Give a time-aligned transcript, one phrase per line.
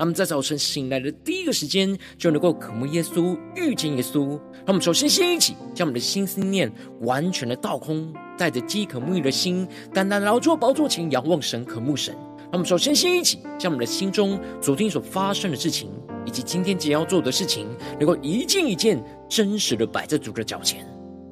[0.00, 4.30] 让我们在早晨醒来的第一个时间，就能够渴慕耶稣、遇见耶稣。
[4.30, 12.14] 让我们首先先一起将我们的心思念完全的倒空，带着饥渴沐浴的心，单单来到宝座前仰望神、渴慕神。
[12.44, 15.90] 让我们首先先一起将我们的心中昨天所发生的事情，
[16.24, 17.66] 以及今天即将要做的事情，
[17.98, 20.82] 能够一件一件真实的摆在主的脚前，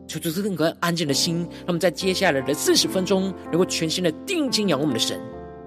[0.07, 1.39] 求主赐更安静的心。
[1.39, 5.19] 让我们在接下来的四十分钟，能够全心的定睛仰望我们的神。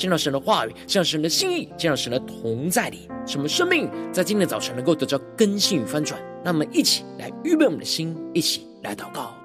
[0.02, 6.20] 见到神的话语，见到神的心意，见到神的同在里，什么生命在今天早晨能够得到更新与翻转。
[6.44, 9.41] 那么一起来预备我们的心，一起来祷告。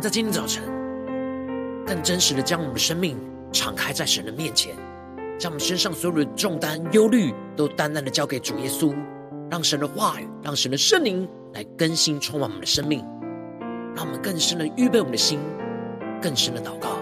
[0.00, 0.62] 在今天早晨，
[1.84, 3.18] 更真实的将我们的生命
[3.52, 4.76] 敞开在神的面前，
[5.38, 8.94] 将我们身上所有的重担、忧虑都淡淡的交给主耶稣，
[9.50, 13.04] 让神的话语、让神的圣灵来更新、充满我们的生命，
[13.96, 15.40] 让我们更深的预备我们的心，
[16.22, 16.97] 更深的祷告。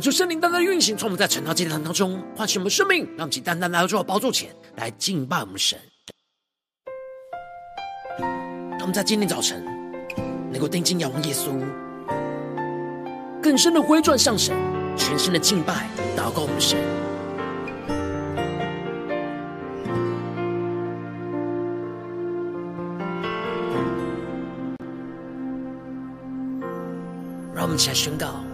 [0.00, 5.78] 恳求圣灵单单运行，从我们在晨祷祭坛当中唤醒我们生命，让其单单来到主的宝座前来敬拜我们神。
[8.18, 9.62] 让我们在今天早晨
[10.50, 11.52] 能够定睛仰望耶稣，
[13.42, 14.56] 更深的回转向神，
[14.96, 16.78] 全新的敬拜祷告我们神。
[27.54, 28.49] 让我们一起来宣告。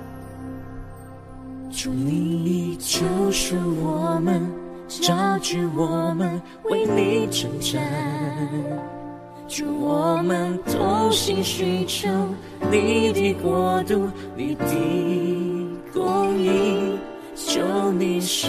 [1.76, 3.54] 主你救赎
[3.84, 4.50] 我们，
[4.88, 7.82] 召聚我们，为你征战。
[9.46, 12.08] 主我们同心寻求
[12.72, 14.64] 你的国度，你的
[15.92, 16.98] 公义，
[17.34, 17.60] 求
[17.92, 18.48] 你赦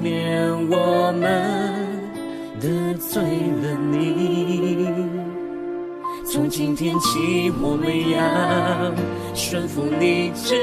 [0.00, 2.00] 免我们
[2.60, 3.20] 得罪
[3.60, 4.86] 了你。
[6.32, 8.94] 从今天起，我们要
[9.34, 10.54] 顺服你旨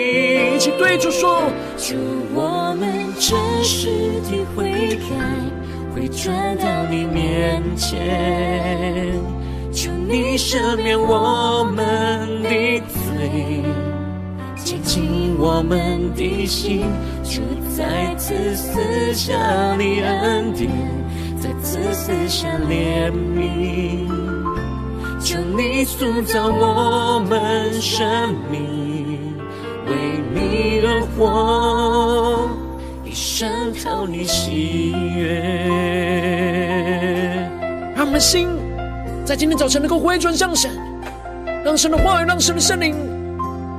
[0.00, 0.03] 意。
[0.64, 1.42] 起对主说：
[1.76, 1.94] 主，
[2.32, 3.86] 我们真实
[4.22, 9.12] 的悔改，会转到你面前，
[9.70, 12.48] 求你赦免我们的
[12.88, 13.62] 罪，
[14.56, 16.86] 洁净我们的心，
[17.22, 17.42] 主
[17.76, 19.34] 再次赐下
[19.76, 20.70] 你恩典，
[21.38, 24.08] 再次赐下怜悯。
[25.20, 28.83] 求你塑造我们生命，
[29.86, 32.48] 为你而活，
[33.04, 35.40] 一生讨你喜悦。
[37.94, 38.48] 让我们的心
[39.24, 40.70] 在今天早晨能够回转向神，
[41.64, 42.94] 让神的话语，让神的圣灵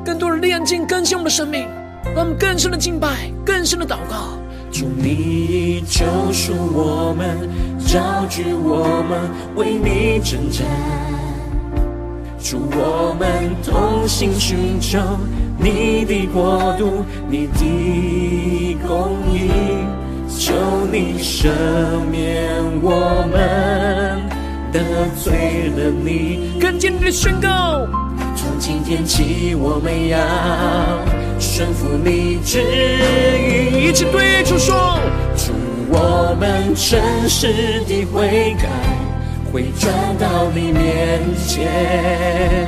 [0.04, 1.68] 更多的炼净更新我们的生命，
[2.16, 4.38] 让我们更深的敬拜，更深的祷告。
[4.72, 7.50] 主你救赎我们，
[7.86, 10.66] 召聚我们，为你征战。
[12.46, 15.00] 主，我们同心寻求
[15.58, 19.50] 你的国度，你的公义，
[20.30, 20.54] 求
[20.92, 21.50] 你赦
[22.12, 22.54] 免
[22.84, 24.22] 我们
[24.72, 24.80] 得
[25.16, 26.60] 罪了你。
[26.62, 27.88] 更坚定的宣告：
[28.36, 30.20] 从今天起，我们要
[31.40, 33.88] 顺服你旨意。
[33.88, 35.00] 一起对主说：
[35.36, 35.52] 主，
[35.90, 37.48] 我们诚实
[37.88, 38.70] 的悔改，
[39.56, 42.68] 回转到你面前，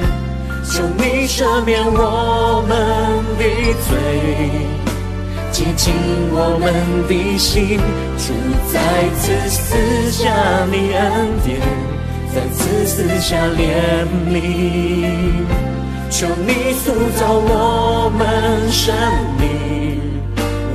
[0.64, 2.72] 求你赦免我们
[3.38, 3.44] 的
[3.90, 3.92] 罪。
[5.52, 5.94] 接近
[6.32, 6.72] 我们
[7.10, 7.78] 的心，
[8.18, 8.32] 主
[8.72, 8.80] 再
[9.18, 10.32] 次赐下
[10.72, 11.60] 你恩典，
[12.34, 15.44] 再次赐下怜悯，
[16.10, 18.96] 求你塑造我们生
[19.42, 20.00] 命，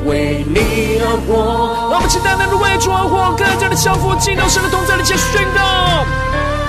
[0.05, 1.91] 为你而活。
[1.91, 6.05] 让我们期待能够为主而活，更加的降服，进到神的同在里，前宣告：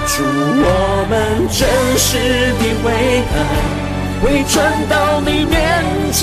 [0.08, 2.92] 主，我们真实的悔
[3.34, 3.36] 改，
[4.22, 6.22] 回转到你面前。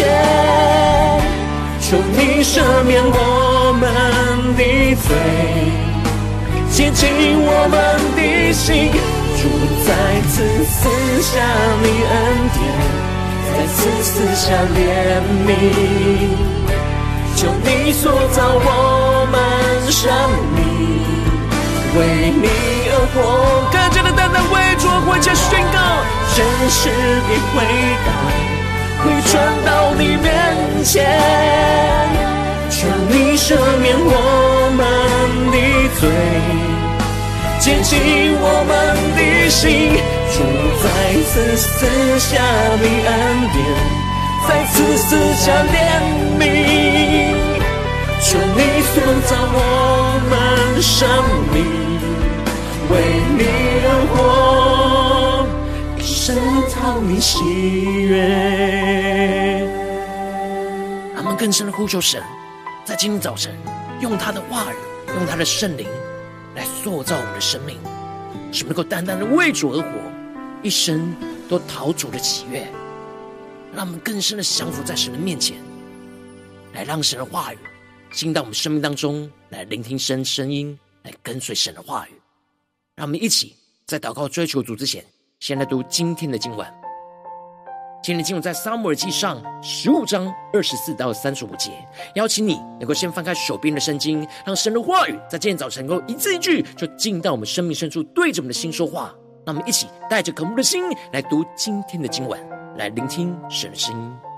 [1.80, 3.82] 求你赦免我们
[4.56, 4.62] 的
[5.02, 5.08] 罪，
[6.70, 7.08] 洁净
[7.42, 7.74] 我们
[8.14, 8.92] 的心。
[9.40, 9.48] 主
[9.86, 9.88] 再
[10.28, 10.34] 次
[10.66, 10.78] 赐
[11.22, 11.30] 下
[11.82, 12.14] 你恩
[12.52, 12.58] 典，
[13.48, 14.44] 再次赐下
[14.76, 14.78] 怜
[15.46, 15.48] 悯。
[17.40, 19.40] 求你塑造我们
[19.90, 20.12] 生
[20.54, 20.60] 命，
[21.96, 21.98] 为
[22.36, 22.44] 你
[22.92, 23.16] 而活。
[23.72, 25.80] 更加的单单为主而活，且宣告
[26.36, 26.90] 真实
[27.24, 27.64] 的回
[28.04, 28.08] 答。
[29.00, 29.32] 会转
[29.64, 30.28] 到你面
[30.84, 31.00] 前，
[32.68, 32.76] 求
[33.08, 34.78] 你赦免我们
[35.50, 35.56] 的
[35.98, 36.00] 罪，
[37.58, 38.70] 洁净我们
[39.16, 39.96] 的心。
[40.36, 40.44] 主
[40.84, 40.84] 再
[41.24, 41.88] 次赐
[42.20, 42.36] 下
[42.82, 43.10] 你恩
[43.54, 43.58] 典，
[44.46, 45.74] 再次赐下怜
[46.38, 46.44] 悯，
[48.30, 49.58] 求你塑造我
[50.30, 51.02] 们生
[51.52, 51.66] 命，
[52.88, 52.94] 为
[53.36, 53.42] 你
[53.82, 55.44] 而活，
[55.98, 56.38] 一生
[56.70, 57.42] 讨你喜
[58.04, 59.66] 悦。
[61.36, 62.22] 更深的呼求神，
[62.84, 63.52] 在今天早晨，
[64.00, 64.76] 用他的话语，
[65.16, 65.88] 用他的圣灵
[66.54, 67.80] 来塑造我们的生命，
[68.52, 69.88] 使能够单单的为主而活，
[70.62, 71.16] 一生
[71.48, 72.64] 都逃主的喜悦。
[73.74, 75.56] 让我们更深的降服在神的面前，
[76.74, 77.58] 来让神的话语
[78.12, 82.12] 进到我们生命当中，来聆听神声音，来跟随神的话语。
[82.96, 83.54] 让我们一起
[83.86, 85.04] 在祷告追求主之前，
[85.38, 86.66] 先来读今天的经文。
[88.02, 91.70] 今天进入在撒母耳记上十五章二十四到三十五节，
[92.14, 99.14] 邀请你能够先翻开手边的圣经，让神的话语在今天早晨能够一字一句就进到我们生命深处，对着我们的心说话。
[99.46, 102.38] 让我们一起带着渴慕的心来读今天的经文，
[102.76, 104.29] 来聆听神的声音。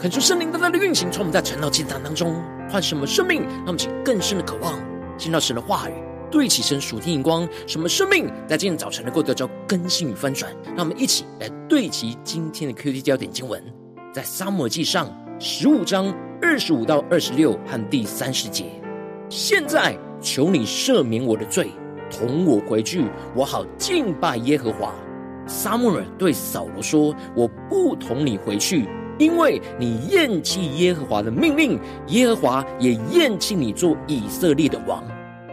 [0.00, 4.80] 恳求圣灵大大的运行，从我们在晨祷祭坛当中唤醒我们生命，让我们起更深的渴望，
[5.18, 5.92] 见到神的话语，
[6.30, 10.50] 对齐神属天眼光，什么生命在今天早晨能够得到更新与翻转。
[10.68, 13.62] 让我们一起来对齐今天的 QT 焦点经文，
[14.10, 15.06] 在撒母记上
[15.38, 18.64] 十五章二十五到二十六和第三十节。
[19.28, 21.68] 现在求你赦免我的罪，
[22.10, 23.04] 同我回去，
[23.34, 24.94] 我好敬拜耶和华。
[25.46, 28.88] 撒母耳对扫罗说：“我不同你回去。”
[29.20, 35.04] 因为你厌弃耶和华的命令，耶和华也厌弃你做以色列的王。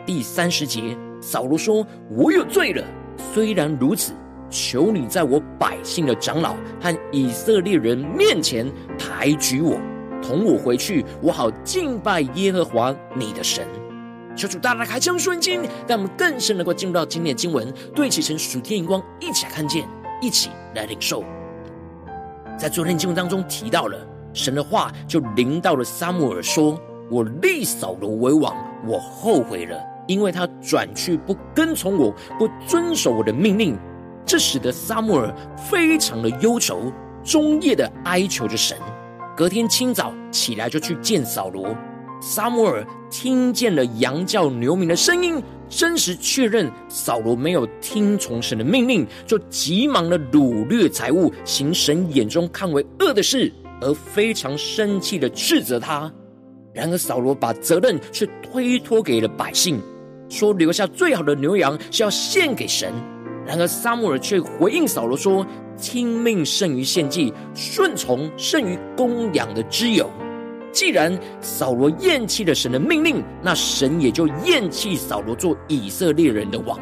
[0.06, 2.82] 第三十节，扫罗说：“我有罪了。
[3.34, 4.14] 虽然如此，
[4.50, 8.66] 求你在我百姓的长老和以色列人面前
[8.98, 9.78] 抬举我，
[10.24, 13.68] 同我回去，我好敬拜耶和华你的神。”
[14.34, 19.86] 求主大大开枪瞬间，让我们更深能够进入到今天的经文，对齐成属天荧光，一起来看见，
[20.22, 21.22] 一起来领受。
[22.58, 23.96] 在昨天经文当中提到了
[24.34, 33.78] 神的话，就临到了撒母耳说：“我立扫罗为王，我后悔了，因为他转去不跟从我，不遵守我的命令。”
[34.26, 36.92] 这使得撒母耳非常的忧愁，
[37.24, 38.76] 终夜的哀求着神。
[39.36, 41.76] 隔天清早起来就去见扫罗。
[42.20, 56.12] 撒母耳听见了羊叫牛鸣的声音，真实确认扫罗没有听从神的命令，就急忙的掳掠财物，行神眼中看为恶的事，而非常生气的斥责他。
[56.74, 59.80] 然而扫罗把责任却推脱给了百姓，
[60.30, 62.92] 说留下最好的牛羊是要献给神。
[63.46, 65.46] 然而撒母耳却回应扫罗说：
[65.80, 70.10] 听命胜于献祭，顺从胜于供养的知友。
[70.78, 76.80] 既然扫罗厌弃了神的命令，那神也就厌弃扫罗做以色列人的王。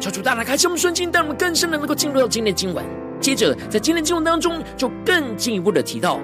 [0.00, 2.82] 求主大大开启我们顺境，让我们更深的能够进入到今天的经文。
[3.20, 6.18] 接着，在今天的经文当中，就更进一步的提到，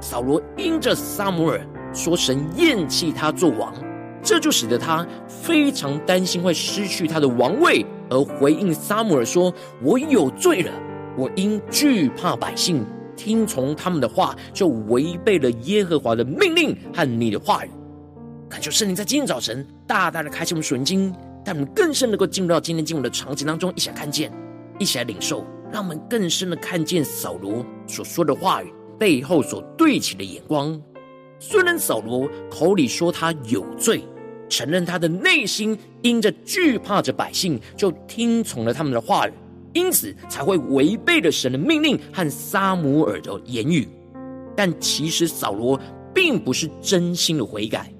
[0.00, 3.72] 扫罗因着撒母耳说神厌弃他做王，
[4.20, 10.72] 这就使得他非常担心会失去他的王位，而回应撒母耳说：“我有罪了，
[11.16, 12.84] 我因惧怕百姓。”
[13.16, 17.70] 听从他们的话，就违背了耶和华的命令和你的话语。
[18.48, 21.12] 恳求圣灵在今天早晨大大的开启我们属灵经，
[21.44, 24.32] 让我们更深能够进入到今天经文的场景当中，一起来看见，
[24.78, 30.80] 一起来领受，让我们更深的看见扫罗所说的话语背后所对齐的眼光。
[31.40, 34.04] 虽然扫罗口里说他有罪，
[34.48, 39.32] 承认他的内心因着惧怕着百姓，就听从了他们的话语。
[39.74, 43.86] 因此才会违背了神的命令和撒母耳的言语，
[44.56, 45.78] 但其实扫罗
[46.14, 47.92] 并不是真心的悔改，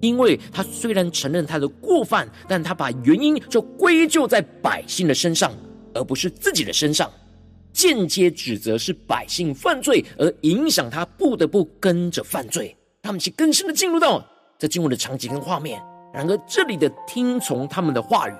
[0.00, 5.52] 因为他虽然承认他的过犯，但他把原因就归咎在百姓的身上，
[5.94, 7.10] 而不是自己的身上，
[7.72, 12.76] 间接指责是百姓犯罪而影响他不得不跟着犯罪。
[13.02, 14.22] 他们去更深的进入到
[14.58, 18.32] 这进入的场景跟画面，然而这里的听从他们的话语，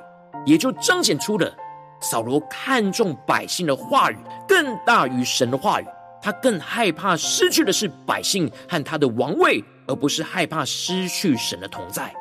[0.45, 1.57] 也就彰显出了。
[2.03, 5.87] 扫罗看重百姓的话语，更大于神的话语。
[6.21, 12.15] 他更害怕失去的是百姓和他的王位，而不是害怕失去神的同在。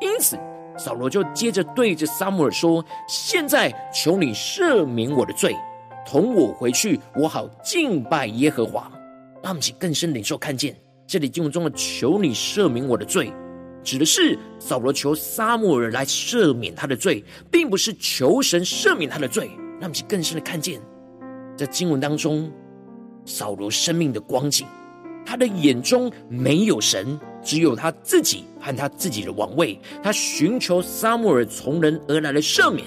[0.00, 0.36] 因此，
[0.76, 5.54] 扫罗就接着对着撒母耳说：“现在求你赦免我的罪，
[6.04, 8.90] 同我回去，我好敬拜耶和华。”
[9.42, 10.74] 让我们更深领受看见
[11.06, 13.32] 这里经文中的“求你赦免我的罪”。
[13.84, 19.50] 指的是扫罗求撒母耳来赦免他的罪，并不是求神赦免他的罪。
[19.78, 20.80] 让我们更深的看见，
[21.54, 22.50] 在经文当中，
[23.26, 24.66] 扫罗生命的光景，
[25.26, 29.78] 他的眼中没有神，只有他自己和他自己的王位。
[30.02, 32.86] 他寻求撒母耳从人而来的赦免，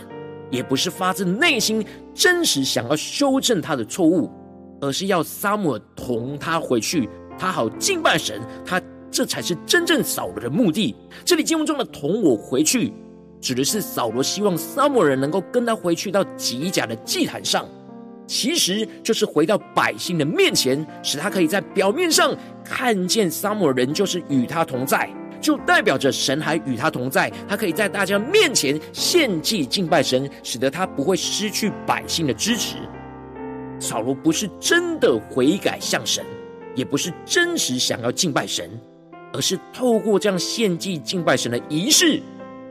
[0.50, 1.86] 也不是发自内心
[2.16, 4.32] 真实想要修正他的错误，
[4.82, 8.42] 而是要撒母耳同他回去，他好敬拜神。
[8.66, 8.82] 他。
[9.12, 10.96] 这才是真正扫罗的目的。
[11.26, 12.92] 这里经文中的“同我回去”，
[13.42, 17.68] 指的是扫罗希望撒母人能够跟他回去到吉甲的祭坛上，
[18.26, 25.10] 其实就是回到百姓的面前，使他可以在表面上看见撒母人就是与他同在，
[25.40, 27.32] 就代表着神还与他同在。
[27.48, 32.76] 他可以在大家面前献祭敬拜神，使得他不会失去百姓的支持。
[33.80, 36.26] 扫罗不是真的悔改向神，
[36.76, 38.70] 也不是真实想要敬拜神。
[39.34, 42.22] 而是透过这样献祭敬拜神的仪式，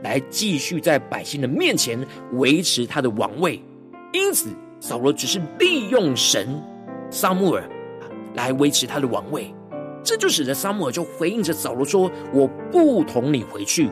[0.03, 1.99] 来继续在百姓的面前
[2.33, 3.61] 维持他的王位。
[4.13, 4.49] 因此，
[4.79, 6.61] 扫罗只是利用神
[7.09, 7.69] 撒母耳
[8.35, 9.53] 来维持他的王位。
[10.03, 13.89] 这就使得撒母耳就回应着扫罗说：“我不同你回去，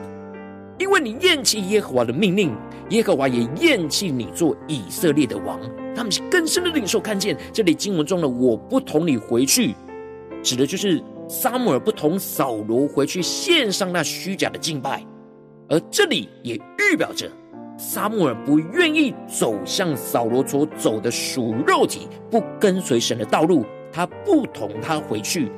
[0.78, 2.54] 因为你厌弃耶和华的命令，
[2.88, 5.60] 耶和华也厌弃你做以色列的王。”
[5.94, 9.74] 他们是更深的领受看见这里经文中的“我不同你回去”。
[10.42, 15.04] 指的就是撒母耳不同扫罗回去献上那虚假的敬拜，
[15.68, 17.28] 而这里也预表着
[17.76, 25.50] 撒母耳不愿意走向扫罗所走的属肉体、不跟随神的道路，他不同他回去，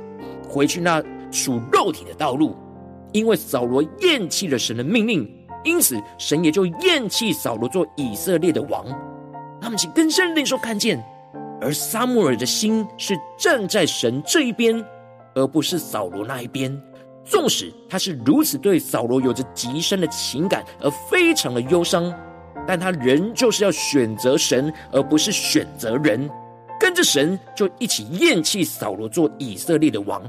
[0.49, 2.57] 回去那属肉体的道路，
[3.13, 5.31] 因为扫罗厌弃了神的命令，
[5.65, 8.87] 因此神也就厌弃扫罗做以色列的王。
[9.61, 11.05] 他们请更深的领受看见。
[11.61, 14.83] 而撒母耳的心是站在神这一边，
[15.39, 16.77] 而不是扫罗那一边。
[17.25, 22.13] 纵使他是如此对扫罗有着极深的情感，而非常的忧伤，
[22.67, 26.29] 但他仍旧是要选择神，而不是选择人。
[26.81, 30.23] 跟着神就一起厌弃扫罗做以色列的王。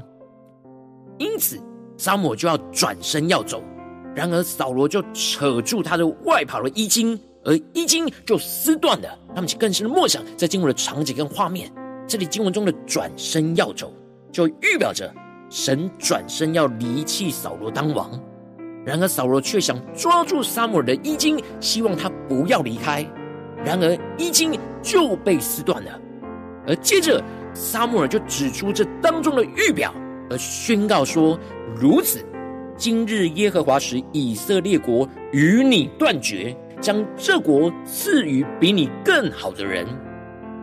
[1.18, 1.58] 因此，
[1.96, 3.62] 撒母就要转身要走，
[4.14, 7.18] 然而扫罗就扯住他的外袍的衣襟。
[7.42, 11.72] 而衣襟就撕断了，他们去更深的默想，在经文的场景跟画面，
[12.06, 13.90] 这里经文中的转身要走，
[14.30, 15.12] 就预表着
[15.48, 18.10] 神转身要离弃扫罗当王。
[18.84, 23.06] 然而扫罗却想抓住撒母耳的衣襟，希望他不要离开。
[23.64, 26.00] 然而衣襟就被撕断了。
[26.66, 29.94] 而接着撒母耳就指出这当中的预表，
[30.30, 31.38] 而宣告说：
[31.76, 32.24] 如此，
[32.76, 36.56] 今日耶和华使以色列国与你断绝。
[36.80, 39.86] 将这国赐予比你更好的人，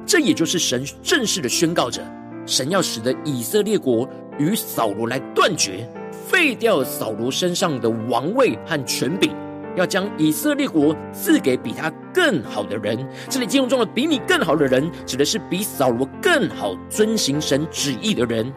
[0.03, 2.01] 这也就是神正式的宣告着：
[2.47, 9.31] 神要使得以色列国与扫罗来断绝，废掉扫罗身上的王位和权柄，
[9.75, 13.07] 要将以色列国赐给比他更好的人。
[13.29, 18.51] 这里经文中的“比你更好的人”，指的是比扫罗更好遵行神旨意的人。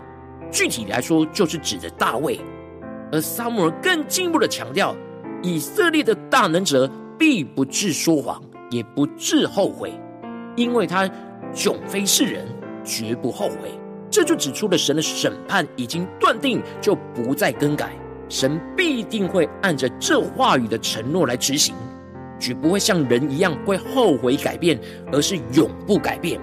[0.51, 2.41] 具体来说，就是指的大卫。
[3.13, 4.97] 而撒母耳更进一步的强调，
[5.43, 6.91] 以色列的大能者。
[7.21, 9.93] 必不致说谎，也不致后悔，
[10.57, 11.07] 因为他
[11.55, 12.47] 迥非世人，
[12.83, 13.79] 绝不后悔。
[14.11, 17.93] 这就指出了神的审判已经断定，就不再更改。
[18.29, 21.75] 神必定会按着这话语的承诺来执行，
[22.39, 24.79] 绝不会像人一样会后悔改变，
[25.13, 26.41] 而是永不改变。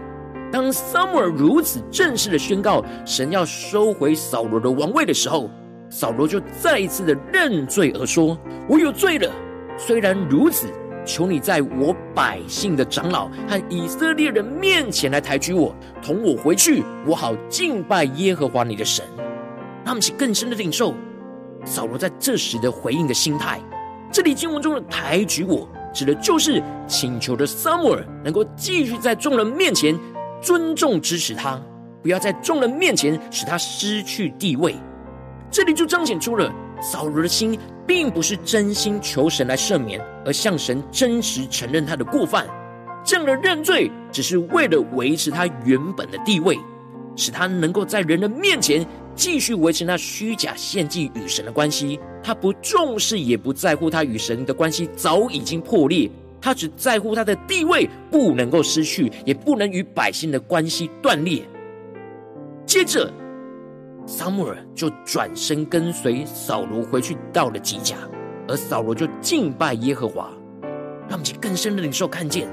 [0.51, 5.49] 当撒母耳如此正式的宣告神要收回扫罗的王位的时候，
[5.89, 8.37] 扫罗就再一次的认罪而说
[8.69, 9.29] ：“我有罪了。”
[9.77, 10.67] 虽然如此，
[11.07, 19.05] 求你在我百姓的长老和以色列人面前来抬举我，同我回去，我好敬拜耶和华你的神。
[19.85, 20.93] 他们是更深的领受
[21.63, 23.59] 扫罗在这时的回应的心态。
[24.11, 29.97] 这里经文中的抬举我，指的就是请求的撒母耳能够继续在众人面前
[30.41, 31.57] 尊重支持他，
[32.03, 34.75] 不要在众人面前使他失去地位。
[35.49, 37.57] 这里就彰显出了扫罗的心。
[37.87, 42.45] 并不是真心求神来赦免，而向神真实承认他的过犯。
[43.03, 46.59] 这样的认罪，只是为了维持他原本的地位，
[47.15, 48.85] 使他能够在人的面前
[49.15, 51.97] 继续维持那虚假献祭与神的关系。
[52.21, 56.11] 他不重视，也不在乎他与神的关系早已经破裂，
[56.41, 61.41] 他只在乎他的地位不能够失去，也不能与百姓的关系断裂。
[62.65, 63.11] 接着。
[64.09, 67.97] 撒母耳就转身跟随扫罗回去，到了吉甲，
[68.47, 70.29] 而扫罗就敬拜耶和华。
[71.09, 72.47] 让我们去更深的领受看见。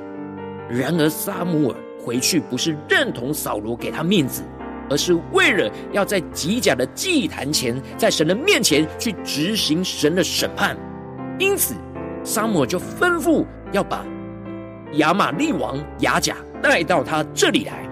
[0.69, 4.43] 然而撒母尔回去不是认同扫罗给他面子，
[4.89, 10.77] 而是为了要在吉甲的祭坛前，在神的面前去执行神的审判。
[11.39, 11.75] 因此，
[12.23, 14.05] 撒母尔就吩咐要把
[14.93, 17.85] 亚玛力王亚甲带到他这里来。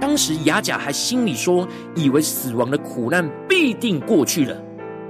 [0.00, 1.66] 当时亚甲还心里说，
[1.96, 4.56] 以为死亡的苦难必定过去了，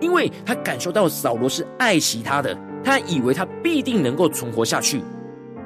[0.00, 5.02] 因为他感受到扫罗是爱惜他的，他以为他必定能够存活下去。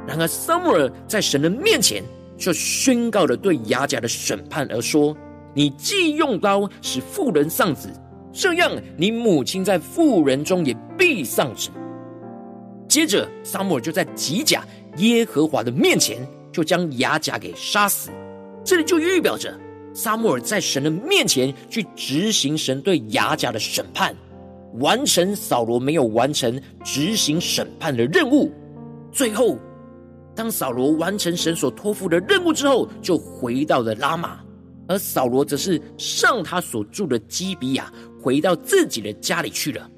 [0.07, 2.03] 然而撒母耳在神的面前
[2.37, 5.17] 却宣告了对亚甲的审判，而说
[5.55, 7.89] ：“你既用刀使妇人丧子，
[8.33, 11.71] 这样你母亲在妇人中也必丧子。”
[12.87, 14.63] 接着撒母耳就在吉甲
[14.99, 16.19] 耶和华的面前，
[16.53, 18.11] 就将亚甲给杀死。
[18.63, 19.59] 这里就预表着
[19.95, 24.15] 撒母耳在神的面前去执行神对雅甲的审判，
[24.81, 28.53] 完成扫罗没有完成执行审判的任务。
[29.13, 29.57] 最后，
[30.35, 34.41] 当扫罗完成神所托付的任务之后，就回到了拉玛，
[34.89, 39.89] 而扫罗则是上他所住的基比亚，回到自己的家里去了。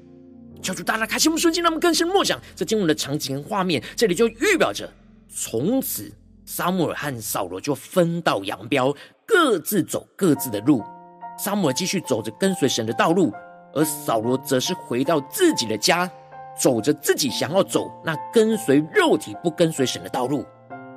[0.61, 3.81] 求主大大开心我们的心，让我们更深默想这经文的场景和画面。
[3.95, 4.87] 这里就预表着
[5.27, 6.11] 从此。
[6.47, 10.81] 撒母耳和扫罗就分道扬镳，各自走各自的路。
[11.37, 13.33] 撒母耳继续走着跟随神的道路，
[13.73, 16.09] 而扫罗则是回到自己的家，
[16.57, 20.45] 走着自己想要走那跟随肉体、不跟随神的道路。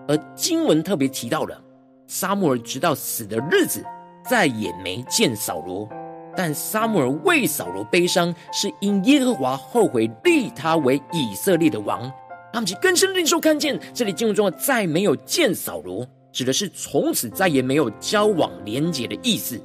[0.06, 1.60] 而经文特别提到了，
[2.06, 3.84] 撒母耳直到死的日子，
[4.24, 5.88] 再也没见扫罗。
[6.36, 12.10] 但撒母耳为扫罗悲伤，是因耶和华后悔立他为以色列的王。
[12.52, 19.60] 他们其更深的领受看见，这里经文中的再没有见扫罗，指的是从此再也没有交往连结的意思。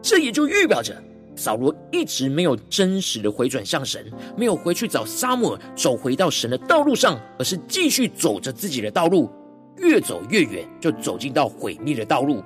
[0.00, 0.94] 这也就预表着
[1.36, 4.04] 扫罗一直没有真实的回转向神，
[4.36, 9.30] 没有回去找撒母耳，走回到神的道路上，而是继续走着自己的道路，
[9.76, 12.42] 越走越远，就走进到毁灭的道路。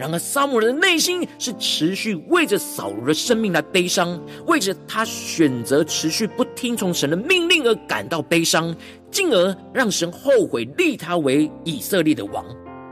[0.00, 8.74] 然而，撒母耳的内心是持续为着扫罗的生命来悲伤，为着他选择持续不听从神的命令而感到悲伤，
[9.10, 12.42] 进而让神后悔立他为以色列的王。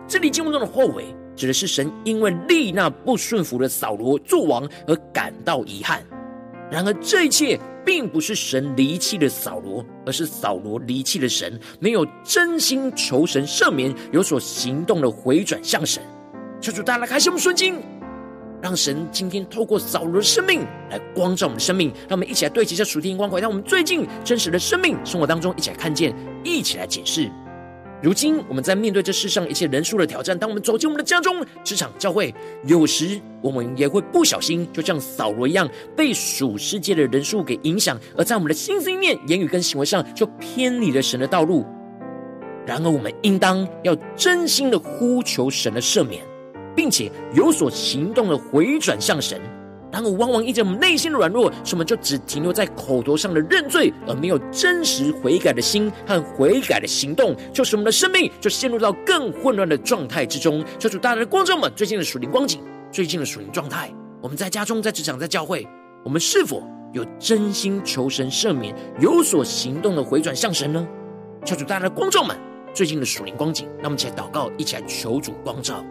[0.06, 6.04] 这里经文中的后悔，指的是神因为立那不顺服的扫罗做王而感到遗憾。
[6.70, 16.02] 然而，这一切并不是神离弃了扫罗，而是扫罗离弃了神，没有真心求神赦免，有所行动的回转向神。
[16.60, 17.80] 求主大家来开心我们顺经，
[18.60, 27.30] 让神今天透过扫罗的生命来光照我们的生命，让我们一起来对齐这属天光辉，让我们最近真实的生命生活当中一起来看见，一起来解释。
[28.02, 41.64] 如今我们在面对这世上一切人数的挑战，当我们走进我们的家中、职场、教会，有时我们也会不小心，就像扫罗一样，被属世界的人数给影响，而在我们的心思意念、言语跟行为上，就偏离了神的道路。
[42.66, 46.22] 然而，我们应当要真心的呼求神的赦免。
[46.78, 49.40] 并且有所行动的回转向神，
[49.90, 60.64] 然而往往因着我们内心的软弱，使我们就只停留在口头上的认罪，而没有真实悔改的心和悔改的行动，就使我们的生命就陷入到更混乱的状态之中。
[60.78, 62.60] 求主大大的观众们最近的属灵光景，
[62.92, 63.92] 最近的属灵状态。
[64.22, 65.66] 我们在家中、在职场、在教会，
[66.04, 66.62] 我们是否
[66.92, 70.86] 有真心求神赦免，有所行动的回转向神呢？
[71.44, 72.36] 求主大大的观众们
[72.72, 73.68] 最近的属灵光景。
[73.78, 75.84] 那我们一起来祷告，一起来求主光照。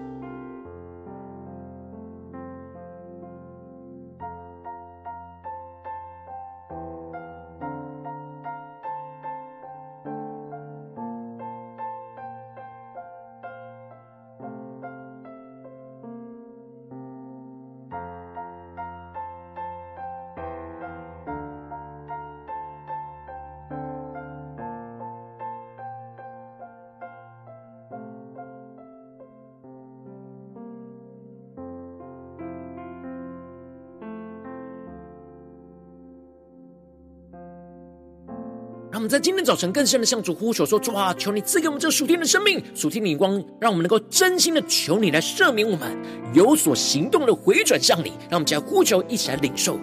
[38.98, 45.96] 让我们在今天早晨更深的向主呼求说：主啊，求你赐给我们这属天的生命、属天的光，让我们能够真心的求你来赦免我们，
[46.34, 48.12] 有所行动的回转向你。
[48.28, 49.78] 让我们将呼求一起来领受。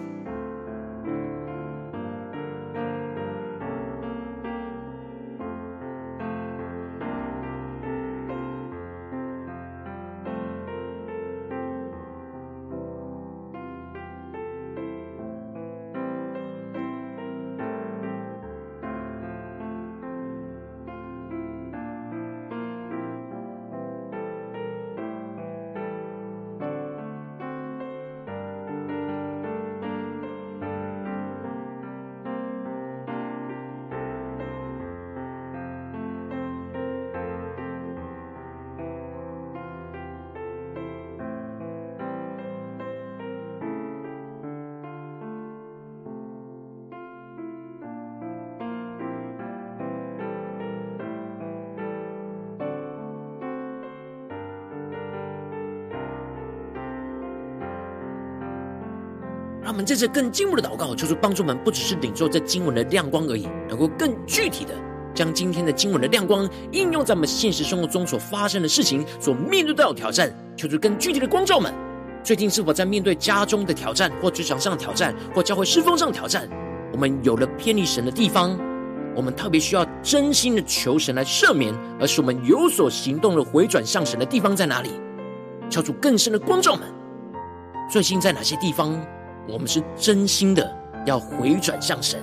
[59.85, 64.73] 们这次更进一步的祷告，求主帮助我们，不只是领受这经文的亮光而已，能够更具体的
[65.13, 70.35] 将今天的经文的亮光应用在我们现实生活中所发生的事情、所面对到的挑战。
[70.57, 71.71] 求主更具体的光照们，
[72.23, 76.49] 最近是否在面对家中的挑战，或职场上的挑战，或教会侍奉上的挑战？
[76.91, 78.57] 我们有了偏离神的地方，
[79.15, 84.89] 我们特别需要真心的求神来赦免，而使我们有所行动的回转向神的地方在哪里？
[85.69, 86.87] 求主更深的光照们，
[87.87, 88.99] 最近在哪些地方？
[89.47, 92.21] 我们是真心的要回转向神，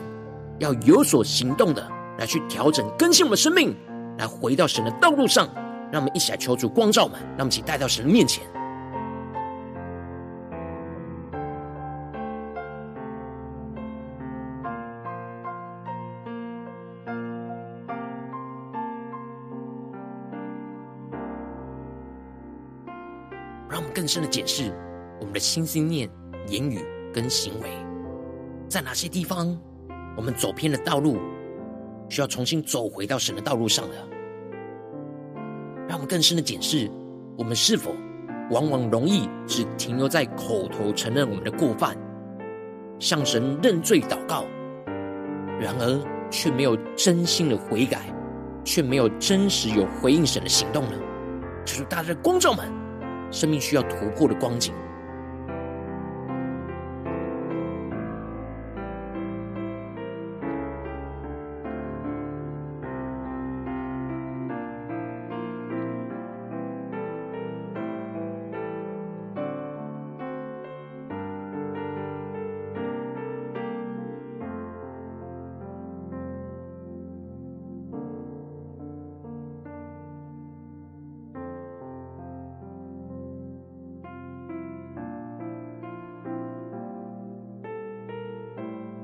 [0.59, 1.87] 要有所行动的
[2.19, 3.75] 来去调整更新我们的生命，
[4.19, 5.49] 来回到神的道路上。
[5.93, 8.43] 让我们一起来求主光照们，让我们一起带到神的面前。
[23.69, 24.73] 让我们更深的检视
[25.21, 26.09] 我们的心、心念、
[26.49, 26.92] 言语。
[27.13, 27.69] 跟行为，
[28.69, 29.57] 在哪些地方
[30.17, 31.19] 我们走偏了道路，
[32.09, 33.95] 需要重新走回到神的道路上了？
[35.89, 36.91] 让我们更深的检视，
[37.37, 37.93] 我们是否
[38.51, 41.97] 往往容易只停留在口头承认我们的过犯，
[42.99, 44.45] 向神认罪祷告，
[45.61, 48.01] 然而却没有真心的悔改，
[48.65, 50.93] 却没有真实有回应神的行动呢？
[51.65, 52.67] 就是大家的光照们，
[53.31, 54.73] 生命需要突破的光景。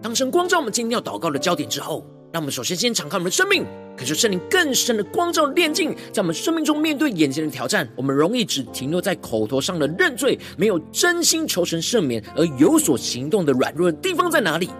[0.08, 3.62] 当神光照我们今天要祷告的焦点之后，让我们首先先敞开我们的生命，
[3.94, 14.70] 感受圣灵更深的光照炼净，在我们生命中面对眼前的挑战，我们容易只停留在口头上的认罪，没有真心求神赦免而有所行动的软弱的地方在哪里？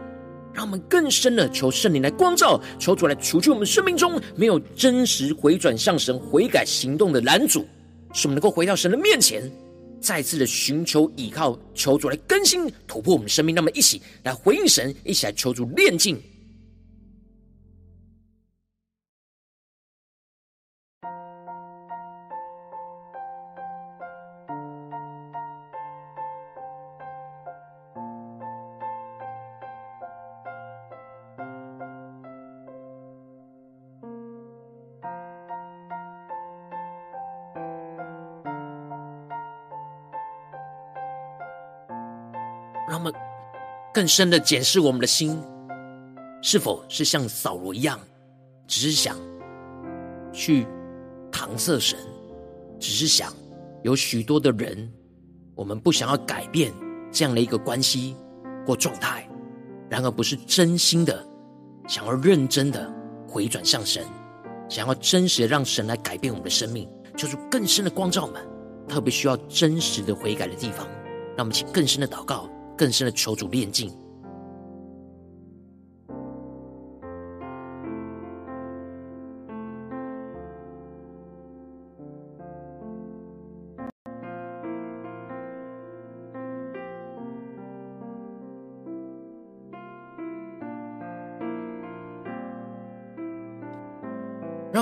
[0.55, 7.67] 让我们更深的求圣灵来光照，求主来除去我们生命中没有真实回转向神悔改行动的拦阻，
[8.15, 9.43] 使我们能够回到神的面前。
[10.01, 16.21] 再次的寻求依靠，求主来更新突破我们生命，那么一起来回应神，一起来求主炼净。
[42.89, 43.13] 让我们
[43.93, 45.39] 更深的检视我们的心，
[46.43, 48.01] 是否是像扫罗一样，
[48.67, 49.17] 只是想
[50.33, 50.67] 去
[51.31, 51.99] 搪塞神，
[52.81, 53.33] 只是想
[53.83, 54.91] 有许多的人，
[55.55, 56.73] 我们不想要改变
[57.13, 58.17] 这样的一个关系
[58.67, 59.29] 或状态，
[59.91, 61.23] 然而不是真心的
[61.87, 62.91] 想要认真的
[63.29, 64.03] 回转向神，
[64.67, 68.43] 想要真实的让神来改变我们的生命，就是更深的光照我们，
[68.89, 70.87] 特别需要真实的悔改的地方，
[71.37, 72.49] 让我们请更深的祷告。
[72.79, 73.93] 更深的求主炼净。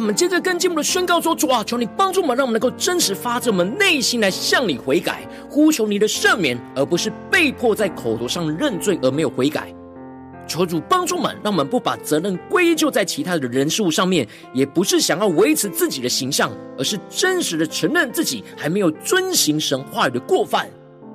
[0.06, 9.74] 我们接着更进一步的宣告说：主啊，求你帮助我们，让我们能够真实发自我们内心来向你悔改，呼求你的赦免，而不是被迫在口头上认罪而没有悔改。
[10.46, 20.68] 求主帮助我们，让我们不把责任归咎在其他的人事物上面，也不是想要维持自己的形象，而是真实的承认自己还没有遵行神话语的过犯。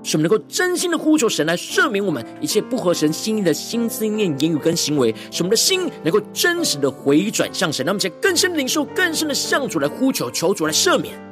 [0.04, 11.31] 使我们能够真心的呼求神来赦免我们一切不合神心意的心思念、言语跟行为，使我们的心能够真实的回转向神，让我们在更深的领受、更深的向主来呼求，求主来赦免。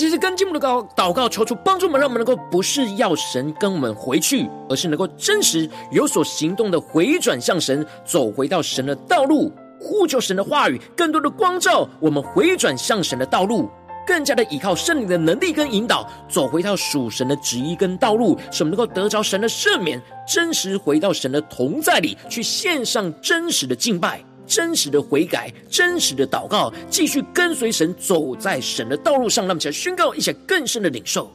[0.00, 13.68] 继续跟进我们的祷祷告，求主帮助我们，让我们能够不是要神跟我们回去，而是能够真实有所行动的回转向神，走回到神的道路，呼求神的话语，更多的光照我们回转向神的道路，
[14.06, 24.24] 更加的依靠圣灵的能力跟引导，走回到属神的旨意跟道路，使我们能够得着神的赦免，真实回到神的同在里，去献上真实的敬拜。
[24.50, 29.44] 真实的悔改，真实的祷告，继续跟随神，走在神的道路上。
[29.46, 31.30] 让我们一起来宣告，一些更深的领受，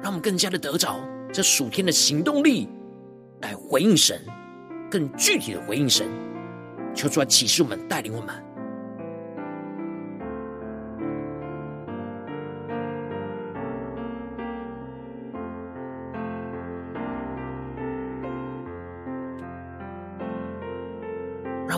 [0.00, 1.00] 让我们更加的得着
[1.32, 2.68] 这属天的行动力，
[3.40, 4.20] 来回应神，
[4.88, 6.06] 更具体的回应神。
[6.94, 8.49] 求主来启示我们，带领我们。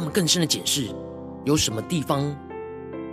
[0.02, 0.88] 们更深的检视，
[1.44, 2.36] 有什么地方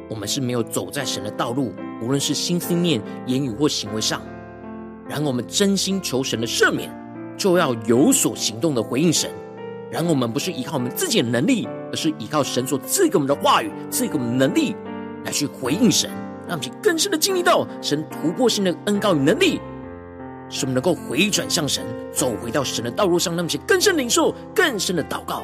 [0.10, 4.21] 我们是没有走在神的道路，无论是心思念、言语或行为上。
[5.08, 6.91] 然后我们真心求神的赦免，
[7.38, 9.32] 就要有所行动的回应神。
[9.91, 14.75] 然后我们不是依靠我们自己的能力，而是依靠神所赐给我们的话语、赐给我们能力
[15.25, 16.12] 来去回应神，
[16.47, 19.60] 让我们更深的经历到神突破性的恩膏与能力，
[20.47, 25.43] 使我们能够回转向神，走回到神的道路上，那么些更深领受、更深的祷告。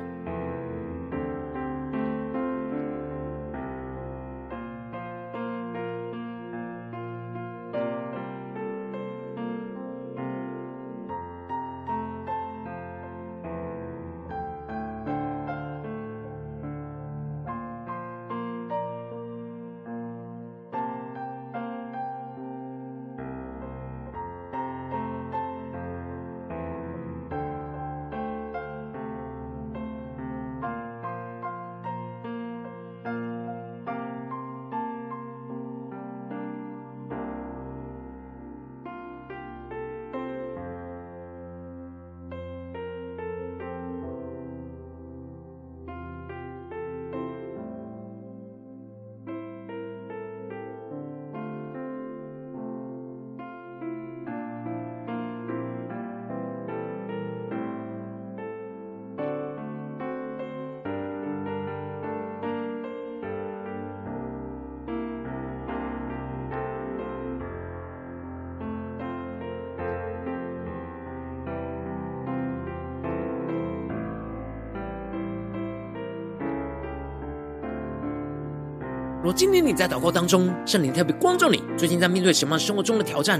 [79.23, 83.39] 若今天你在祷告当中，圣灵特别光照你，最近在面对什么生活中的挑战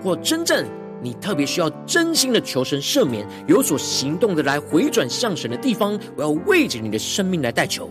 [0.00, 0.64] 或真正，
[1.02, 7.90] 你特别需要真心的求神赦免，有所行动的来回转向神的地方，我要为着你的生命来代求。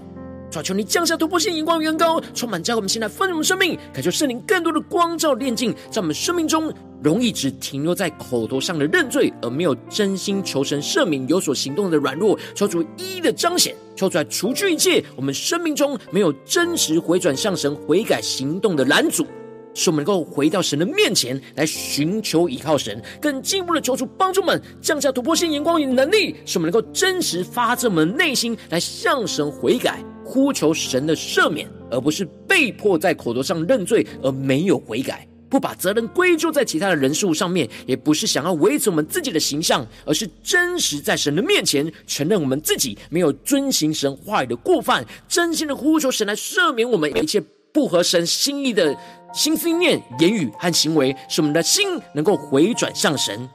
[0.49, 19.27] 求求你降下突破性眼光，远高充满在我们现在丰盛的生命，感受圣灵更多的光照炼净，在我们生命中容易只停留在口头上的认罪，而没有真心求神赦免、有所行动的软弱，求主一一的彰显，求主来除去一切我们生命中没有真实回转向神、悔改行动的拦阻。
[19.73, 47.41] 使我们能够回到神的面前来寻求依靠神，更进一步的求主帮助们降下突破性眼光与能力，使我们能够真实发自我们内心来向神悔改，呼求神的赦免，而不是被迫在口头上认罪而没有悔改，不把责任归咎在其他的人事物上面，也不是想要维持我们自己的形象，而是真实在神的面前承认我们自己没有遵行神话语的过犯，真心的呼求神来赦免我们一切
[47.71, 48.95] 不合神心意的。
[49.33, 53.47] 心思念、言语和行为，使我们的心能够回转向神。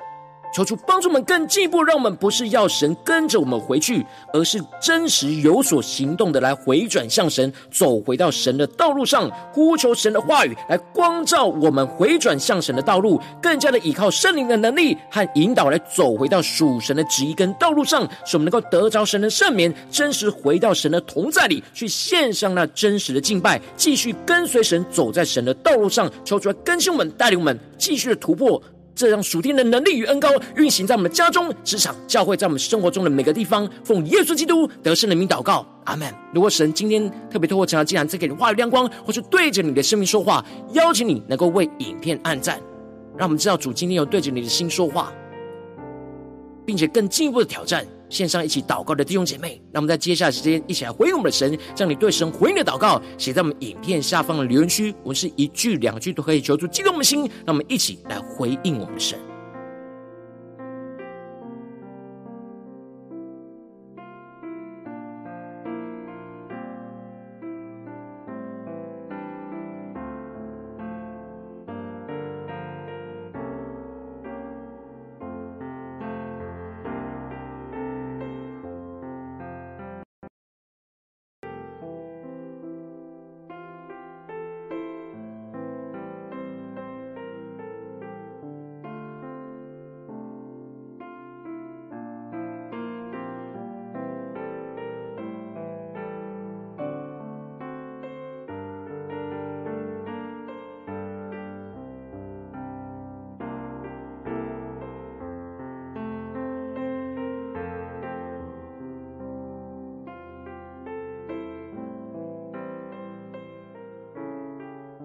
[0.52, 26.12] 求主帮助我们更进一步，让我们不是要神跟着我们回去，而是真实有所行动的来回转向神，走回到神的道路上，呼求神的话语来光照我们回转向神的道路，更加的依靠圣灵的能力和引导来走回到属神的旨意跟道路上，使我们能够得着神的圣免，真实回到神的同在里去献上那真实的敬拜，继续跟随神走在神的道路上。
[26.24, 28.62] 求主来更新我们，带领我们继续的突破。
[29.02, 33.68] 这让属天的能力与恩高运行在我们家中、职场、教会，在我们生活中的每个地方。
[33.82, 36.08] 奉耶稣基督得胜的名祷告，阿门。
[36.32, 40.44] 如果神今天特别透过这场，竟然在给你话语亮光，或是对着你的生命说话，
[40.74, 42.60] 邀请你能够为影片按赞，
[43.18, 45.12] 让我们知道主今天有对着你的心说话，
[46.64, 47.84] 并且更进一步的挑战。
[48.12, 59.18] 线上一起祷告的弟兄姐妹，那我们在接下来时间一起来回应我们的神，将你对神回应的祷告写在我们影片下方的留言区，我们是一句两句都可以求助激动我们的心，让我们一起来回应我们的神。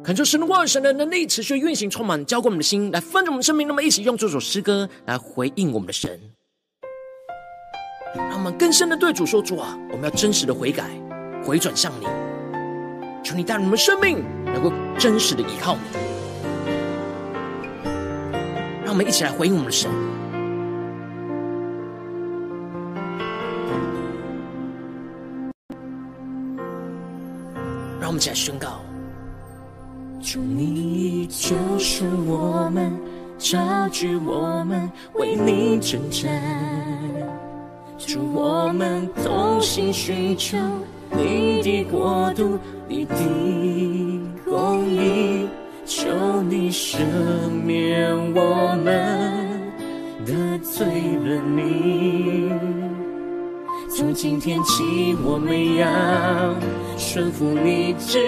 [0.08, 3.68] 恳求神的话语、神的能力持续运行，充满浇灌我们的心，来分盛我们生命。
[3.68, 6.18] 那么，一起用这首诗歌来回应我们的神，
[8.16, 10.86] 让我们更深的对主说：“主啊，我们要真实的悔改，
[11.44, 12.08] 回转向你。
[13.22, 15.82] 求你带领我们生命能够真实的依靠你。”
[18.86, 19.92] 让我们一起来回应我们的神，
[28.00, 28.87] 让我们一起来宣告。
[30.30, 32.92] 主，你救赎我们，
[33.38, 33.58] 招
[33.94, 36.30] 聚我们，为你征战。
[37.98, 40.58] 主，我们同心寻求
[41.12, 42.60] 你的国度，
[42.90, 43.16] 你的
[44.44, 45.48] 公义，
[45.86, 46.10] 求
[46.42, 46.98] 你赦
[47.66, 49.48] 免我们
[50.26, 50.86] 得罪
[51.24, 52.52] 了你。
[53.96, 55.88] 从今天起，我们要
[56.98, 58.20] 顺服你旨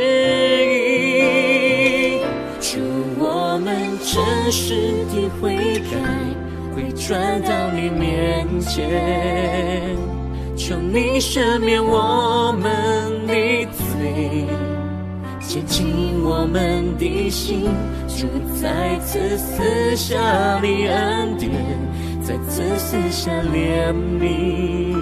[0.64, 1.59] 意。
[4.04, 5.56] 真实的悔
[5.92, 5.98] 改，
[6.76, 9.96] 会转到你面前，
[10.58, 13.34] 求你赦免我们的
[13.66, 14.46] 罪，
[15.40, 17.70] 洁净我们的心。
[18.08, 18.28] 主，
[18.62, 21.52] 再次赐下你恩典，
[22.22, 24.94] 再次赐下怜悯，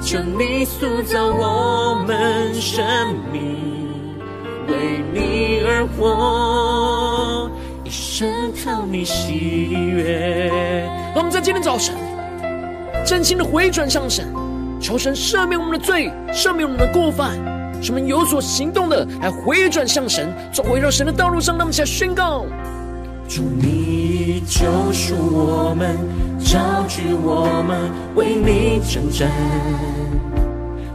[0.00, 2.82] 求你塑造我们生
[3.30, 3.56] 命。
[4.68, 4.74] 为
[5.12, 6.65] 你而活，
[8.16, 8.30] 一生
[8.64, 10.82] 讨你喜悦。
[11.14, 11.94] 让我们在今天早晨，
[13.04, 14.24] 真心的回转向神，
[14.80, 17.36] 求神赦免我们的罪，赦免我们的过犯，
[17.82, 21.56] 使我们有所行动的来回转向神，走回到神的道路上。
[21.56, 22.46] 让我们起来宣告：
[23.28, 24.64] 主，你救
[24.94, 25.98] 赎我们，
[26.42, 27.78] 召聚我们，
[28.14, 29.30] 为你征战。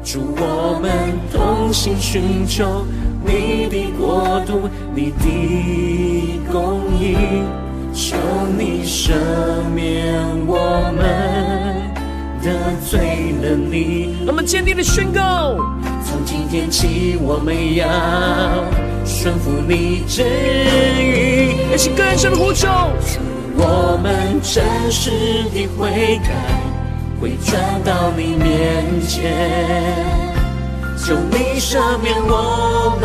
[0.04, 0.92] 主，我们
[1.32, 2.86] 同心寻求。
[3.24, 7.16] 你的国度，你的公义，
[7.94, 8.16] 求
[8.58, 9.14] 你赦
[9.76, 10.16] 免
[10.48, 11.04] 我们
[12.42, 13.00] 的罪
[13.44, 14.16] 了你。
[14.26, 15.56] 我们坚定的宣告：
[16.04, 17.88] 从今天起，我们要
[19.06, 20.24] 顺服你旨
[20.98, 21.74] 意。
[21.74, 22.68] 一起更深的呼求，
[23.56, 25.12] 我们真实
[25.54, 26.32] 的悔改，
[27.22, 29.32] 会转到你面前。
[30.98, 33.04] 求你赦免我们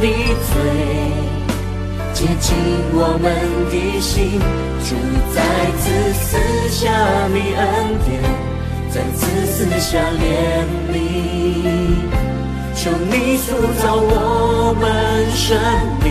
[0.00, 0.06] 的
[0.46, 0.54] 罪，
[2.14, 2.54] 洁净
[2.94, 3.26] 我们
[3.70, 4.40] 的心。
[4.82, 4.94] 主
[5.34, 5.36] 再
[5.78, 5.82] 次
[6.14, 6.28] 赐
[6.70, 6.78] 下
[7.28, 7.60] 你恩
[8.06, 8.08] 典，
[8.88, 9.20] 再次
[9.52, 10.22] 赐下怜
[10.92, 10.94] 悯。
[12.74, 14.82] 求你塑造我们
[15.32, 15.58] 生
[16.02, 16.08] 命，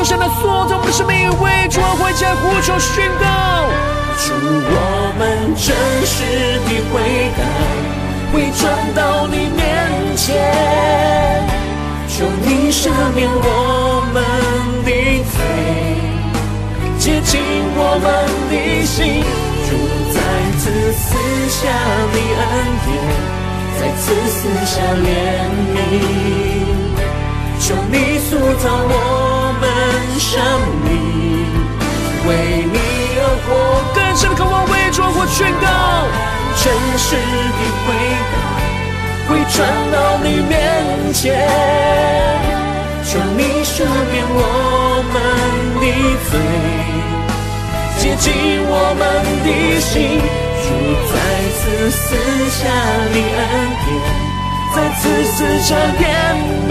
[0.00, 3.68] 求，神来塑造我们的生命，为主而活，加呼求宣告。
[4.16, 5.20] 主，我们
[5.54, 5.76] 真
[6.06, 6.24] 实
[6.64, 6.94] 的悔
[7.36, 7.40] 改，
[8.32, 8.62] 会转
[8.94, 9.60] 到你面
[10.16, 10.26] 前，
[12.08, 14.16] 求你赦免我们
[14.84, 14.90] 的
[15.30, 15.36] 罪，
[16.98, 17.40] 洁净
[17.76, 18.08] 我们
[18.48, 18.52] 的
[18.86, 19.22] 心。
[19.68, 19.70] 主
[20.12, 20.18] 再
[20.58, 20.62] 次
[20.94, 21.08] 赐
[21.48, 21.58] 下
[22.12, 22.42] 你恩
[22.86, 22.88] 典，
[23.78, 25.06] 再次赐下怜
[25.76, 25.78] 悯，
[27.60, 28.28] 求你塑
[28.58, 29.49] 造我
[30.18, 30.40] 生
[30.84, 30.88] 命，
[32.26, 32.28] 为
[32.72, 32.78] 你
[33.18, 33.48] 而活。
[33.94, 35.66] 更深的渴望，为主我宣告，
[36.62, 36.64] 真
[36.98, 37.88] 实的回
[38.30, 38.34] 答，
[39.28, 39.56] 会转
[39.92, 40.52] 到你面
[41.12, 41.24] 前，
[43.04, 43.74] 求你赦
[44.12, 44.36] 免我
[45.12, 45.14] 们
[45.80, 45.84] 的
[46.30, 46.32] 罪，
[47.98, 48.26] 洁净
[48.66, 49.02] 我们
[49.44, 49.48] 的
[49.80, 50.20] 心。
[50.62, 50.66] 主
[51.10, 51.14] 再
[51.56, 51.60] 次
[51.90, 51.98] 赐
[52.50, 52.58] 下
[53.12, 53.40] 你恩
[53.84, 53.88] 典，
[54.74, 55.02] 再次
[55.32, 55.68] 赐下
[55.98, 56.02] 怜
[56.68, 56.70] 悯，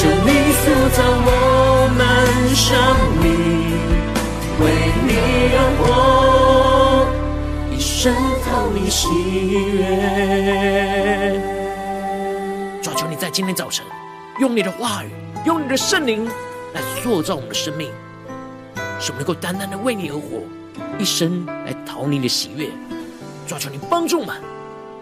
[0.00, 0.64] 求你塑
[0.96, 1.28] 造我
[1.94, 2.00] 们
[2.56, 2.64] 生
[3.20, 3.28] 命。
[4.58, 4.64] 为
[5.06, 5.12] 你
[5.52, 5.84] 而活，
[7.70, 8.00] 一生
[8.42, 9.06] 讨你喜
[9.76, 9.78] 悦。
[12.82, 13.84] 主，求你在今天早晨，
[14.38, 15.10] 用你的话语，
[15.44, 16.26] 用你的圣灵
[16.72, 17.90] 来塑造我们的生命，
[18.98, 20.40] 使我们能够单单的为你而活，
[20.98, 22.70] 一生来讨你的喜悦。
[23.46, 24.34] 主，求你帮助我们，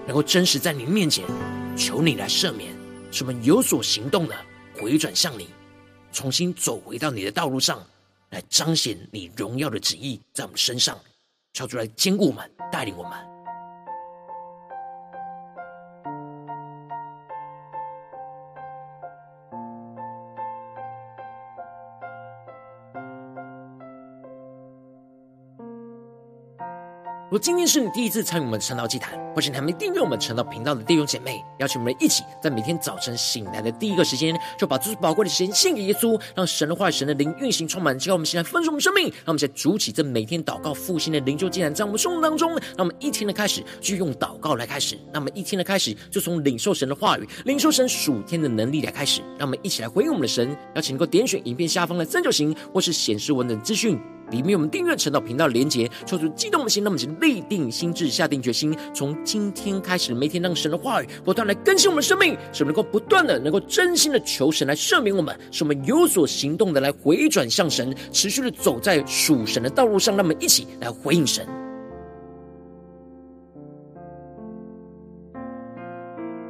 [0.09, 1.25] 能够真实在你面前，
[1.77, 2.73] 求你来赦免，
[3.13, 4.35] 使我们有所行动的
[4.81, 5.49] 回转向你，
[6.13, 7.85] 重新走回到你的道路上。
[8.31, 11.01] 来彰显你荣耀的旨意在我们身上，
[11.55, 13.28] 求主来坚固我们，带领我们。
[27.39, 50.57] 今天是你第一次参与我们晨祷祭坛，或是你还没订阅我们晨祷频道的弟兄姐妹，邀请我们一起在每天早晨醒来的第一个时间，就把最宝贵的时间献给耶稣，让神的话语、神的灵运行充满，只要我们现在分盛我们生命，让我们在主起这每天祷告复兴的灵修祭坛，在我们生活当中，让我们一天的开始就用祷告来开始，那么一天的开始就从领受神的话语、领受神属天的能力来开始，让我们一起来回应我们的神。
[50.75, 53.99] 邀请能够点选影片下方的三角形，或是显示文的资讯。
[54.31, 71.47] 里面我们订阅陈祷频道连接，抽出激动的心，那么请立定心智，下定决心，从今天开始，每天让神的话语不断来更新我们的生命，使我们能够不断的能够真心的求神来赦免我们，使我们有所行动的来回转向神，持续的走在属神的道路上，那么一起来回应神。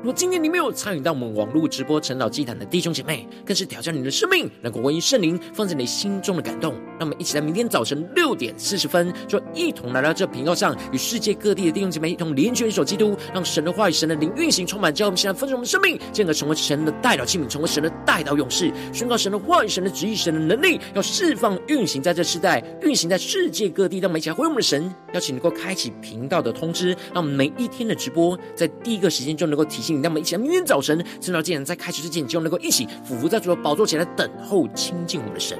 [0.01, 6.73] 如果今天你没有参与到我们网络直播晨祷祭坛的弟兄姐妹，更是挑战你的生命，能够回应圣灵放在你心中的感动。
[7.01, 23.99] 让我们一起在明天早晨六点四十分，就一同来到这频道上，与世界各地的弟兄姐妹一同连接一首基督，让神的话语、神的灵运行充满，叫我们现在分盛我们生命，进而成为神的代表器皿，成为神的代表勇士，宣告神的话语、神的旨意、神的能力，要释放运行在这世代，运行在世界各地。
[23.99, 29.89] 让我们一起来回应我们的神，邀请能够开启频道的通知，让我们每一天的直播在第一个时间就能够提醒。
[30.03, 35.59] 让我们一起来，明天早晨，晨祷祭坛在开始之前，就能够一起俯伏在主的宝座前来等候亲近我们的神。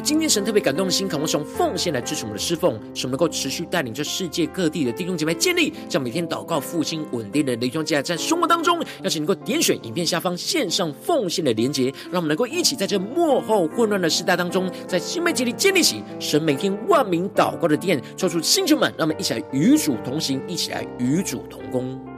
[0.00, 8.78] 今天神特别感动的心，渴望从奉献来支持我们的侍奉，使我们能够持续带领着世界各地的弟兄姐妹建立，将每天祷告复兴稳定的灵修祭坛在生活当中。
[9.02, 22.17] 邀请能够点选影片下方线上奉献的连结，让我们能够一起在这幕后混乱的时代当中，在新媒体里建立起神每天万名祷告的殿，抽出星球们，让我们一起来与主同行，一起来与主同工。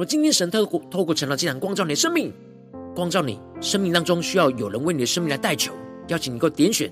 [0.00, 2.32] 若今天神透过透过晨祷祭坛光照你的生命，
[2.96, 5.74] 光照你生命当中需要有人为你的生命来代求，
[6.08, 6.90] 邀请你能够点选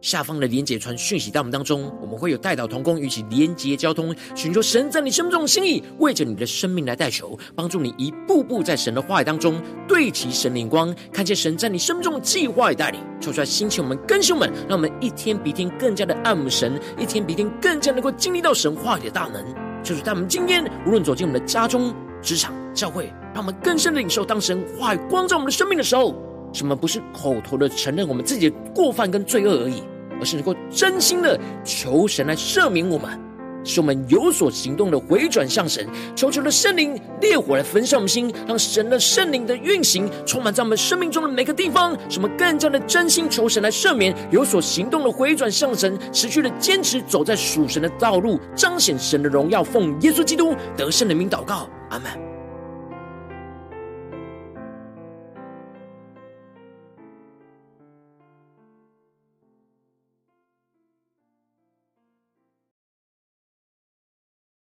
[0.00, 19.44] 下方的连结传讯息到我们当中，我们会有代祷同工与其连结交通，寻求神在你生命中的心意，为着你的生命来代求，帮助你一步步在神的话语当中对齐神灵光，看见神在你生命中的计划与带领，求出来兴起我们更新我们，让我们一天比一天更加的爱慕神，一天比一天更加能够经历到神话语的大能。
[19.82, 21.92] 就是在我们今天无论走进我们的家中。
[22.22, 26.14] 职场教会，让我们更深的领受当神话语光照我们的生命的时候，
[26.52, 29.82] 什么不是口头的承认我们自己的过犯跟罪恶而已，
[30.20, 33.18] 而是能够真心的求神来赦免我们，
[33.64, 51.68] 使我们有所行动的回转向神，求求的圣灵烈火来焚烧我们心，让神的圣灵的运行充满在我们生命中的每个地方，使我们更加的真心求神来赦免，有所行动的回转向神，持续的坚持走在属神的道路，彰显神的荣耀，奉耶稣基督得胜的名祷告。
[51.90, 52.27] 阿门。